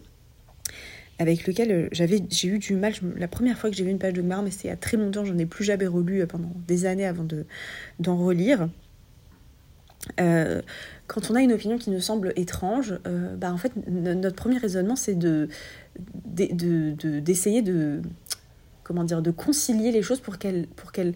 avec 1.21 1.45
lequel 1.45 1.71
euh, 1.71 1.87
j'ai 1.91 2.47
eu 2.47 2.57
du 2.57 2.75
mal. 2.75 2.93
la 3.15 3.27
première 3.27 3.55
fois 3.55 3.69
que 3.69 3.75
j'ai 3.75 3.83
vu 3.83 3.91
une 3.91 3.99
page 3.99 4.13
de 4.13 4.23
Gmar, 4.23 4.41
mais 4.41 4.49
c'était 4.49 4.69
il 4.69 4.71
y 4.71 4.73
a 4.73 4.77
très 4.77 4.97
longtemps, 4.97 5.23
j'en 5.23 5.37
ai 5.37 5.45
plus 5.45 5.63
jamais 5.63 5.85
relu 5.85 6.21
euh, 6.21 6.25
pendant 6.25 6.51
des 6.67 6.85
années 6.87 7.05
avant 7.05 7.23
de, 7.23 7.45
d'en 7.99 8.17
relire. 8.17 8.67
Euh, 10.19 10.63
quand 11.05 11.29
on 11.29 11.35
a 11.35 11.41
une 11.41 11.53
opinion 11.53 11.77
qui 11.77 11.91
nous 11.91 11.99
semble 11.99 12.33
étrange, 12.35 12.97
bah 13.37 13.53
en 13.53 13.57
fait, 13.57 13.73
notre 13.87 14.35
premier 14.35 14.57
raisonnement, 14.57 14.95
c'est 14.95 15.13
de, 15.13 15.49
de, 16.25 17.19
d'essayer 17.19 17.61
de, 17.61 18.01
concilier 19.37 19.91
les 19.91 20.01
choses 20.01 20.21
pour 20.21 20.39
qu'elles, 20.39 21.13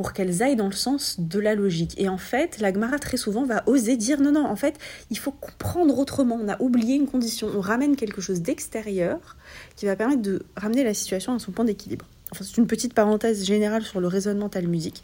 pour 0.00 0.14
qu'elles 0.14 0.42
aillent 0.42 0.56
dans 0.56 0.64
le 0.64 0.72
sens 0.72 1.16
de 1.18 1.38
la 1.38 1.54
logique. 1.54 1.92
Et 1.98 2.08
en 2.08 2.16
fait, 2.16 2.58
la 2.58 2.72
Gemara 2.72 2.98
très 2.98 3.18
souvent 3.18 3.44
va 3.44 3.62
oser 3.66 3.98
dire 3.98 4.18
non, 4.18 4.32
non, 4.32 4.46
en 4.46 4.56
fait, 4.56 4.78
il 5.10 5.18
faut 5.18 5.30
comprendre 5.30 5.98
autrement. 5.98 6.38
On 6.42 6.48
a 6.48 6.58
oublié 6.58 6.94
une 6.94 7.06
condition. 7.06 7.50
On 7.54 7.60
ramène 7.60 7.96
quelque 7.96 8.22
chose 8.22 8.40
d'extérieur 8.40 9.36
qui 9.76 9.84
va 9.84 9.96
permettre 9.96 10.22
de 10.22 10.42
ramener 10.56 10.84
la 10.84 10.94
situation 10.94 11.34
à 11.34 11.38
son 11.38 11.52
point 11.52 11.66
d'équilibre. 11.66 12.06
Enfin, 12.32 12.46
c'est 12.46 12.56
une 12.56 12.66
petite 12.66 12.94
parenthèse 12.94 13.44
générale 13.44 13.82
sur 13.82 14.00
le 14.00 14.06
raisonnement 14.06 14.48
talmudique 14.48 15.02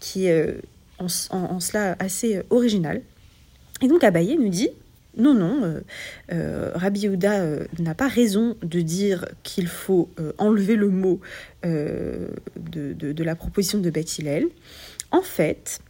qui 0.00 0.24
est 0.24 0.32
euh, 0.32 0.54
en, 0.98 1.60
cela 1.60 1.96
assez 1.98 2.38
euh, 2.38 2.42
original. 2.48 3.02
Et 3.82 3.88
donc 3.88 4.02
Abaye 4.02 4.38
nous 4.38 4.48
dit 4.48 4.70
non, 5.16 5.34
non, 5.34 5.64
euh, 5.64 5.80
euh, 6.32 6.72
Rabbi 6.74 7.00
Yehuda 7.00 7.40
euh, 7.40 7.66
n'a 7.78 7.94
pas 7.94 8.08
raison 8.08 8.56
de 8.62 8.80
dire 8.80 9.26
qu'il 9.42 9.66
faut 9.66 10.08
enlever 10.38 10.76
le 10.76 10.88
mot 10.88 11.20
de, 11.64 13.22
la 13.22 13.34
proposition 13.34 13.78
de 13.78 13.90
Beth 13.90 14.18
Hillel. 14.18 14.46
En 15.10 15.22
fait, 15.22 15.80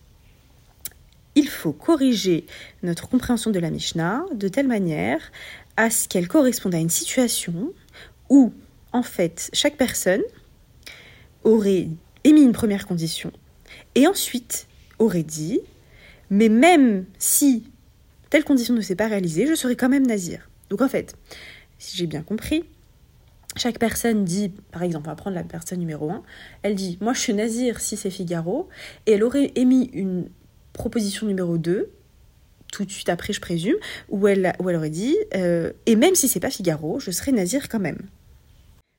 il 1.34 1.48
faut 1.48 1.72
corriger 1.72 2.46
notre 2.82 3.08
compréhension 3.08 3.50
de 3.50 3.58
la 3.58 3.70
Mishnah 3.70 4.24
de 4.34 4.48
telle 4.48 4.66
manière 4.66 5.20
à 5.76 5.90
ce 5.90 6.08
qu'elle 6.08 6.28
corresponde 6.28 6.74
à 6.74 6.78
une 6.78 6.90
situation 6.90 7.72
où, 8.28 8.52
en 8.92 9.02
fait, 9.02 9.50
chaque 9.52 9.76
personne 9.76 10.22
aurait 11.44 11.88
émis 12.24 12.42
une 12.42 12.52
première 12.52 12.86
condition 12.86 13.32
et 13.94 14.06
ensuite 14.06 14.66
aurait 14.98 15.22
dit, 15.22 15.60
mais 16.30 16.48
même 16.48 17.04
si 17.18 17.64
telle 18.30 18.44
condition 18.44 18.74
ne 18.74 18.80
s'est 18.80 18.96
pas 18.96 19.08
réalisée, 19.08 19.46
je 19.46 19.54
serai 19.54 19.76
quand 19.76 19.88
même 19.88 20.06
nazir. 20.06 20.48
Donc 20.70 20.80
en 20.80 20.88
fait, 20.88 21.16
si 21.78 21.96
j'ai 21.96 22.06
bien 22.06 22.22
compris, 22.22 22.64
chaque 23.56 23.78
personne 23.78 24.24
dit, 24.24 24.50
par 24.70 24.82
exemple, 24.82 25.08
on 25.08 25.10
va 25.10 25.16
prendre 25.16 25.36
la 25.36 25.42
personne 25.42 25.80
numéro 25.80 26.10
1, 26.10 26.22
elle 26.62 26.76
dit, 26.76 26.98
moi 27.00 27.12
je 27.12 27.20
suis 27.20 27.34
nazir 27.34 27.80
si 27.80 27.96
c'est 27.96 28.10
Figaro, 28.10 28.68
et 29.06 29.12
elle 29.12 29.24
aurait 29.24 29.50
émis 29.56 29.90
une 29.92 30.28
proposition 30.72 31.26
numéro 31.26 31.58
2, 31.58 31.90
tout 32.72 32.84
de 32.84 32.90
suite 32.90 33.08
après 33.08 33.32
je 33.32 33.40
présume, 33.40 33.76
où 34.08 34.28
elle, 34.28 34.54
aurait 34.60 34.90
dit, 34.90 35.16
euh, 35.34 35.72
et 35.86 35.96
même 35.96 36.14
si 36.14 36.28
c'est 36.28 36.40
pas 36.40 36.50
Figaro, 36.50 37.00
je 37.00 37.10
serai 37.10 37.32
nazir 37.32 37.68
quand 37.68 37.80
même. 37.80 37.98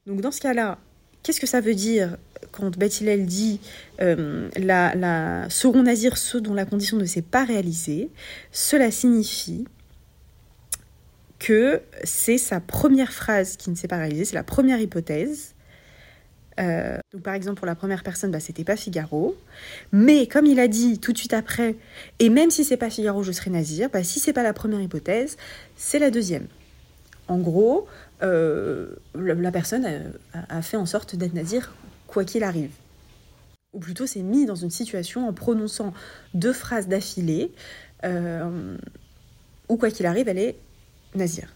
Donc 0.06 0.20
dans 0.20 0.32
ce 0.32 0.42
cas-là, 0.42 0.80
qu'est-ce 1.24 1.40
que 1.40 1.48
ça 1.48 1.62
veut 1.62 1.76
dire 1.76 2.18
quand 2.52 2.78
Beth 2.78 3.04
dit 3.26 3.60
euh, 4.02 4.50
la, 4.58 4.94
la, 4.96 5.50
seront 5.50 5.84
ceux 6.16 6.42
dont 6.42 6.54
la 6.54 6.66
condition 6.66 6.98
ne 6.98 7.06
s'est 7.06 7.22
pas 7.22 7.44
réalisée, 7.44 8.10
cela 8.52 8.92
signifie 8.92 9.66
que 11.40 11.82
c'est 12.04 12.38
sa 12.38 12.60
première 12.60 13.12
phrase 13.12 13.58
qui 13.58 13.70
ne 13.70 13.76
s'est 13.76 13.88
pas 13.88 13.98
réalisée, 13.98 14.26
c'est 14.26 14.36
la 14.36 14.44
première 14.44 14.80
hypothèse. 14.80 15.56
Euh, 16.60 17.00
par 17.24 17.34
exemple 17.34 17.58
pour 17.58 17.66
la 17.66 17.76
première 17.76 18.04
personne, 18.04 18.30
bah, 18.30 18.40
c'était 18.40 18.64
pas 18.64 18.76
Figaro, 18.76 19.36
mais 19.92 20.28
comme 20.28 20.46
il 20.46 20.60
a 20.60 20.68
dit 20.68 21.00
tout 21.00 21.14
de 21.14 21.18
suite 21.18 21.34
après, 21.34 21.76
et 22.20 22.30
même 22.30 22.52
si 22.52 22.64
c'est 22.64 22.78
pas 22.78 22.90
Figaro, 22.90 23.24
je 23.24 23.32
serai 23.32 23.50
nazir, 23.50 23.90
bah, 23.90 24.04
si 24.04 24.20
c'est 24.20 24.34
pas 24.34 24.44
la 24.44 24.54
première 24.54 24.82
hypothèse, 24.82 25.38
c'est 25.76 25.98
la 25.98 26.12
deuxième. 26.12 26.48
En 27.28 27.40
gros, 27.40 27.88
euh, 28.22 28.96
la, 29.16 29.52
personne 29.52 29.86
a, 30.34 30.58
a, 30.58 30.62
fait 30.62 30.78
en 30.78 30.86
sorte 30.86 31.16
d'être 31.16 31.34
nazir 31.34 31.74
quoi 32.12 32.26
qu'il 32.26 32.44
arrive. 32.44 32.72
Ou 33.74 33.80
plutôt 33.80 34.06
s'est 34.06 34.22
mis 34.22 34.46
dans 34.46 34.56
une 34.56 34.70
situation 34.70 35.28
en 35.28 35.34
prononçant 35.34 35.94
deux 36.34 36.54
phrases 36.54 36.88
d'affilée, 36.88 37.52
euh, 38.04 38.78
ou 39.70 39.78
quoi 39.78 39.90
qu'il 39.90 40.06
arrive, 40.06 40.28
elle 40.28 40.40
est 40.40 40.56
nazir. 41.16 41.54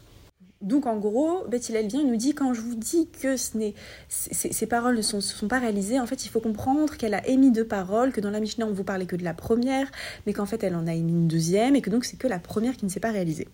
Donc 0.61 0.85
en 0.85 0.97
gros, 0.97 1.45
Betty 1.49 1.73
vient 1.85 2.03
nous 2.03 2.15
dit 2.15 2.33
quand 2.33 2.53
je 2.53 2.61
vous 2.61 2.75
dis 2.75 3.09
que 3.21 3.35
ce 3.35 3.57
n'est, 3.57 3.75
ces 4.07 4.65
paroles 4.65 4.95
ne 4.95 5.01
sont, 5.01 5.19
sont, 5.19 5.49
pas 5.49 5.59
réalisées, 5.59 5.99
en 5.99 6.07
fait 6.07 6.25
il 6.25 6.29
faut 6.29 6.39
comprendre 6.39 6.95
qu'elle 6.95 7.13
a 7.13 7.27
émis 7.27 7.51
deux 7.51 7.67
paroles, 7.67 8.13
que 8.13 8.21
dans 8.21 8.31
la 8.31 8.39
Mishnah 8.39 8.65
on 8.65 8.71
vous 8.71 8.85
parlait 8.85 9.05
que 9.05 9.17
de 9.17 9.23
la 9.23 9.33
première, 9.33 9.91
mais 10.25 10.33
qu'en 10.33 10.45
fait 10.45 10.63
elle 10.63 10.75
en 10.75 10.87
a 10.87 10.93
émis 10.93 11.11
une 11.11 11.27
deuxième 11.27 11.75
et 11.75 11.81
que 11.81 11.89
donc 11.89 12.05
c'est 12.05 12.17
que 12.17 12.27
la 12.27 12.39
première 12.39 12.77
qui 12.77 12.85
ne 12.85 12.89
s'est 12.89 13.01
pas 13.01 13.11
réalisée. 13.11 13.49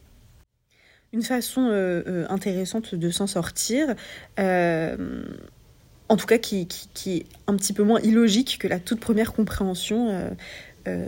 Une 1.12 1.24
façon 1.24 1.68
euh, 1.68 2.04
euh, 2.08 2.26
intéressante 2.30 2.96
de 2.96 3.10
s'en 3.10 3.28
sortir, 3.28 3.96
en 6.12 6.18
tout 6.18 6.28
cas 6.28 6.38
qui, 6.38 6.68
est 7.06 7.26
un 7.48 7.56
petit 7.56 7.72
peu 7.72 7.84
moins 7.84 8.02
illogique 8.02 8.58
que 8.60 8.68
la 8.68 8.80
toute 8.80 9.00
première 9.00 9.32
compréhension 9.32 10.10
euh, 10.10 10.30
euh, 10.90 11.06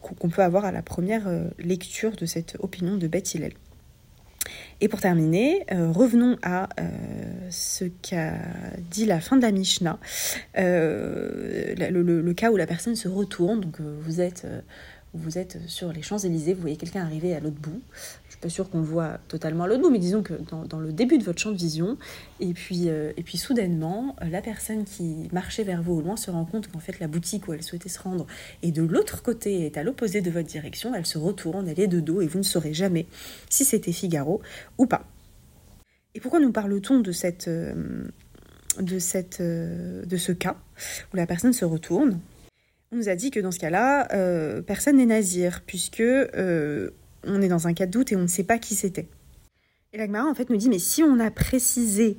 qu'on 0.00 0.28
peut 0.28 0.42
avoir 0.42 0.64
à 0.64 0.70
la 0.70 0.80
première 0.80 1.26
euh, 1.26 1.48
lecture 1.58 2.12
de 2.12 2.24
cette 2.24 2.56
opinion 2.60 2.96
de 2.96 3.08
Beth 3.08 3.34
Hillel. 3.34 3.54
Et 4.80 4.86
pour 4.86 5.00
terminer, 5.00 5.66
revenons 5.70 6.36
à 6.42 6.68
ce 7.50 7.84
qu'a 7.84 8.34
dit 8.90 9.04
la 9.04 9.20
fin 9.20 9.36
de 9.36 9.42
la 9.42 9.50
Mishnah, 9.50 9.98
le, 10.54 12.32
cas 12.32 12.52
où 12.52 12.56
la 12.56 12.66
personne 12.66 12.94
se 12.94 13.08
retourne, 13.08 13.60
donc 13.60 13.80
vous 13.80 14.20
êtes 14.20 14.46
vous 15.20 15.38
êtes 15.38 15.58
sur 15.66 15.92
les 15.92 16.02
Champs-Élysées, 16.02 16.54
vous 16.54 16.60
voyez 16.60 16.76
quelqu'un 16.76 17.02
arriver 17.02 17.34
à 17.34 17.40
l'autre 17.40 17.60
bout, 17.60 17.80
pas 18.40 18.48
sûr 18.48 18.70
qu'on 18.70 18.78
le 18.78 18.84
voit 18.84 19.18
totalement 19.28 19.64
à 19.64 19.66
l'autre 19.66 19.82
bout, 19.82 19.90
mais 19.90 19.98
disons 19.98 20.22
que 20.22 20.34
dans, 20.68 20.78
le 20.78 20.92
début 20.92 21.18
de 21.18 21.24
votre 21.24 21.40
champ 21.40 21.50
de 21.50 21.56
vision, 21.56 21.96
et 22.40 22.52
puis, 22.52 22.88
euh, 22.88 23.12
et 23.16 23.22
puis 23.22 23.38
soudainement, 23.38 24.14
euh, 24.22 24.28
la 24.28 24.40
personne 24.42 24.84
qui 24.84 25.28
marchait 25.32 25.64
vers 25.64 25.82
vous 25.82 25.94
au 25.94 26.00
loin 26.00 26.16
se 26.16 26.30
rend 26.30 26.44
compte 26.44 26.68
qu'en 26.68 26.78
fait 26.78 27.00
la 27.00 27.08
boutique 27.08 27.48
où 27.48 27.52
elle 27.52 27.62
souhaitait 27.62 27.88
se 27.88 28.00
rendre 28.00 28.26
est 28.62 28.70
de 28.70 28.82
l'autre 28.82 29.22
côté, 29.22 29.66
est 29.66 29.76
à 29.76 29.82
l'opposé 29.82 30.20
de 30.20 30.30
votre 30.30 30.46
direction, 30.46 30.94
elle 30.94 31.06
se 31.06 31.18
retourne, 31.18 31.68
elle 31.68 31.80
est 31.80 31.88
de 31.88 32.00
dos, 32.00 32.20
et 32.20 32.26
vous 32.26 32.38
ne 32.38 32.44
saurez 32.44 32.74
jamais 32.74 33.06
si 33.50 33.64
c'était 33.64 33.92
Figaro 33.92 34.40
ou 34.78 34.86
pas. 34.86 35.04
Et 36.14 36.20
pourquoi 36.20 36.40
nous 36.40 36.52
parle-t-on 36.52 37.00
de. 37.00 37.12
Euh, 37.48 38.04
ce 40.16 40.32
cas 40.32 40.56
où 41.12 41.16
la 41.16 41.26
personne 41.26 41.52
se 41.52 41.64
retourne, 41.64 42.20
on 42.92 42.96
nous 42.96 43.08
a 43.08 43.14
dit 43.14 43.30
que 43.30 43.40
dans 43.40 43.52
ce 43.52 43.58
cas-là, 43.58 44.08
personne 44.62 44.96
n'est 44.96 45.06
nazir, 45.06 45.62
puisque 45.66 46.02
on 46.02 47.42
est 47.42 47.48
dans 47.48 47.66
un 47.66 47.74
cas 47.74 47.86
de 47.86 47.90
doute 47.90 48.12
et 48.12 48.16
on 48.16 48.22
ne 48.22 48.26
sait 48.26 48.44
pas 48.44 48.58
qui 48.58 48.74
c'était. 48.74 49.08
Et 49.92 49.98
l'Agmara 49.98 50.28
en 50.28 50.34
fait 50.34 50.50
nous 50.50 50.56
dit 50.56 50.68
mais 50.68 50.78
si 50.78 51.02
on 51.02 51.18
a 51.18 51.30
précisé 51.30 52.18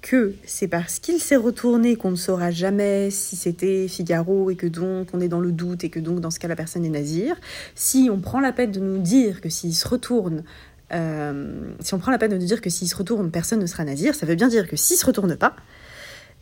que 0.00 0.34
c'est 0.44 0.68
parce 0.68 0.98
qu'il 0.98 1.20
s'est 1.20 1.36
retourné 1.36 1.96
qu'on 1.96 2.10
ne 2.10 2.16
saura 2.16 2.50
jamais 2.50 3.10
si 3.10 3.36
c'était 3.36 3.88
Figaro 3.88 4.50
et 4.50 4.56
que 4.56 4.66
donc 4.66 5.08
on 5.12 5.20
est 5.20 5.28
dans 5.28 5.40
le 5.40 5.52
doute 5.52 5.84
et 5.84 5.90
que 5.90 5.98
donc 5.98 6.20
dans 6.20 6.30
ce 6.30 6.38
cas 6.38 6.48
la 6.48 6.56
personne 6.56 6.84
est 6.84 6.90
nazir, 6.90 7.36
si 7.74 8.08
on 8.12 8.20
prend 8.20 8.40
la 8.40 8.52
peine 8.52 8.70
de 8.70 8.80
nous 8.80 8.98
dire 8.98 9.40
que 9.40 9.48
s'il 9.48 9.74
se 9.74 9.86
retourne, 9.86 10.44
euh, 10.92 11.72
si 11.80 11.94
on 11.94 11.98
prend 11.98 12.10
la 12.10 12.18
peine 12.18 12.30
de 12.30 12.38
nous 12.38 12.46
dire 12.46 12.60
que 12.60 12.70
s'il 12.70 12.88
se 12.88 12.96
retourne, 12.96 13.30
personne 13.30 13.60
ne 13.60 13.66
sera 13.66 13.84
nazir, 13.84 14.14
ça 14.14 14.26
veut 14.26 14.36
bien 14.36 14.48
dire 14.48 14.68
que 14.68 14.76
s'il 14.76 14.96
se 14.96 15.06
retourne 15.06 15.36
pas, 15.36 15.54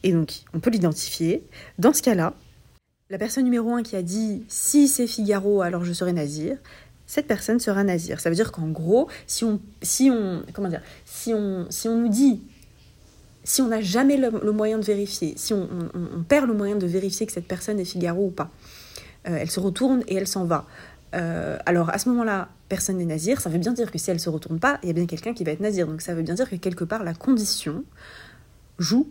et 0.02 0.12
donc 0.12 0.32
on 0.54 0.60
peut 0.60 0.70
l'identifier, 0.70 1.42
dans 1.78 1.92
ce 1.92 2.02
cas-là, 2.02 2.34
la 3.10 3.18
personne 3.18 3.44
numéro 3.44 3.72
1 3.72 3.82
qui 3.82 3.96
a 3.96 4.02
dit 4.02 4.44
si 4.48 4.88
c'est 4.88 5.06
Figaro 5.06 5.62
alors 5.62 5.84
je 5.84 5.92
serai 5.92 6.12
nazir, 6.12 6.56
cette 7.06 7.26
personne 7.26 7.60
sera 7.60 7.84
nazir. 7.84 8.20
Ça 8.20 8.28
veut 8.28 8.34
dire 8.34 8.50
qu'en 8.50 8.68
gros, 8.68 9.08
si 9.26 9.44
on, 9.44 9.60
si 9.80 10.10
on, 10.10 10.42
comment 10.52 10.68
dire, 10.68 10.82
si 11.04 11.32
on, 11.32 11.66
si 11.70 11.88
on 11.88 11.96
nous 11.96 12.08
dit, 12.08 12.42
si 13.44 13.62
on 13.62 13.68
n'a 13.68 13.80
jamais 13.80 14.16
le, 14.16 14.30
moyen 14.50 14.78
de 14.78 14.84
vérifier, 14.84 15.34
si 15.36 15.54
on, 15.54 15.68
perd 16.28 16.48
le 16.48 16.54
moyen 16.54 16.74
de 16.74 16.86
vérifier 16.86 17.26
que 17.26 17.32
cette 17.32 17.46
personne 17.46 17.78
est 17.78 17.84
Figaro 17.84 18.26
ou 18.26 18.30
pas, 18.30 18.50
euh, 19.28 19.38
elle 19.40 19.50
se 19.50 19.60
retourne 19.60 20.02
et 20.08 20.16
elle 20.16 20.26
s'en 20.26 20.44
va. 20.44 20.66
Euh, 21.14 21.56
alors 21.64 21.90
à 21.90 21.98
ce 21.98 22.08
moment-là, 22.08 22.48
personne 22.68 22.96
n'est 22.96 23.04
nazir. 23.04 23.40
Ça 23.40 23.48
veut 23.50 23.58
bien 23.58 23.72
dire 23.72 23.92
que 23.92 23.98
si 23.98 24.10
elle 24.10 24.18
se 24.18 24.28
retourne 24.28 24.58
pas, 24.58 24.80
il 24.82 24.88
y 24.88 24.90
a 24.90 24.92
bien 24.92 25.06
quelqu'un 25.06 25.32
qui 25.32 25.44
va 25.44 25.52
être 25.52 25.60
nazir. 25.60 25.86
Donc 25.86 26.02
ça 26.02 26.12
veut 26.12 26.22
bien 26.22 26.34
dire 26.34 26.50
que 26.50 26.56
quelque 26.56 26.82
part 26.82 27.04
la 27.04 27.14
condition 27.14 27.84
joue 28.80 29.08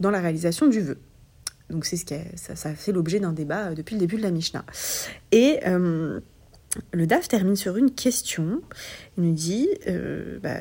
dans 0.00 0.10
la 0.10 0.20
réalisation 0.20 0.66
du 0.66 0.80
vœu. 0.80 0.98
Donc 1.72 1.84
c'est 1.84 1.96
ce 1.96 2.04
qui 2.04 2.14
ça, 2.36 2.54
ça, 2.54 2.74
fait 2.74 2.92
l'objet 2.92 3.18
d'un 3.18 3.32
débat 3.32 3.70
euh, 3.70 3.74
depuis 3.74 3.94
le 3.94 4.00
début 4.00 4.16
de 4.16 4.22
la 4.22 4.30
Mishnah. 4.30 4.64
Et 5.32 5.58
le 6.92 7.06
DAF 7.06 7.28
termine 7.28 7.56
sur 7.56 7.76
une 7.76 7.90
question. 7.90 8.62
Il 9.16 9.24
nous 9.24 9.34
dit 9.34 9.68
euh, 9.88 10.38
bah, 10.42 10.56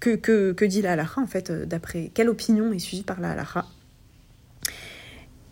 que, 0.00 0.16
que, 0.16 0.64
dit 0.64 0.82
la 0.82 0.92
halakha, 0.92 1.20
en 1.20 1.26
fait, 1.26 1.50
euh, 1.50 1.66
d'après 1.66 2.10
quelle 2.14 2.28
opinion 2.28 2.72
est 2.72 2.78
suivie 2.78 3.02
par 3.02 3.20
la 3.20 3.32
halakha. 3.32 3.66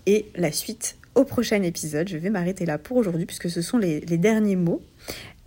Et 0.07 0.31
la 0.35 0.53
suite 0.53 0.97
au 1.15 1.25
prochain 1.25 1.63
épisode. 1.63 2.09
Je 2.09 2.17
vais 2.17 2.31
m'arrêter 2.31 2.67
là 2.67 2.79
pour 2.79 2.97
aujourd'hui, 2.97 3.27
puisque 3.27 3.51
ce 3.51 3.63
sont 3.63 3.79
les, 3.79 4.01
derniers 4.01 4.57
mots 4.57 4.83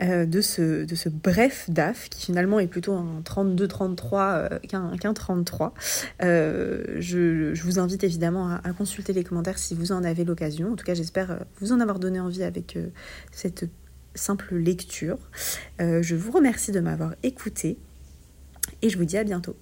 euh, 0.01 0.25
de, 0.25 0.41
ce, 0.41 0.86
de 0.86 0.95
ce 0.95 1.09
bref 1.09 1.69
DAF, 1.69 2.09
qui 2.09 2.25
finalement 2.25 2.59
est 2.59 2.67
plutôt 2.67 2.93
un 2.93 3.21
32-33 3.25 4.59
qu'un 4.67 5.13
33. 5.13 5.74
Je, 6.19 7.62
vous 7.62 7.79
invite 7.79 8.03
évidemment 8.03 8.50
à, 8.50 8.62
à, 8.63 8.74
consulter 8.74 9.13
les 9.13 9.24
commentaires 9.24 9.57
si 9.57 9.75
vous 9.75 9.91
en 9.91 10.03
avez 10.03 10.24
l'occasion. 10.25 10.74
En 10.74 10.75
tout 10.75 10.86
cas, 10.86 10.93
j'espère 10.93 11.39
vous 11.59 11.71
en 11.71 11.79
avoir 11.79 12.00
donné 12.00 12.19
envie 12.19 12.43
avec 12.43 12.77
cette 13.31 13.65
simple 14.17 14.55
lecture. 14.55 15.17
Euh, 15.79 16.01
je 16.01 16.15
vous 16.15 16.31
remercie 16.31 16.71
de 16.71 16.79
m'avoir 16.79 17.13
écouté 17.24 17.77
et 18.81 18.89
je 18.89 18.97
vous 18.97 19.05
dis 19.05 19.17
à 19.17 19.24
bientôt. 19.24 19.55